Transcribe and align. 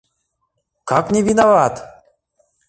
Как 0.83 1.11
не 1.11 1.21
виноват?! 1.21 1.75